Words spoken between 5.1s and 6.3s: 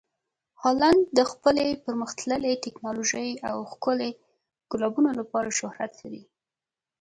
لپاره شهرت لري.